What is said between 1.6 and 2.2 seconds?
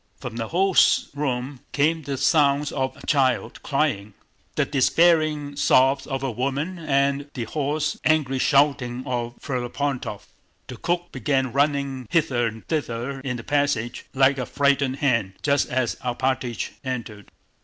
came the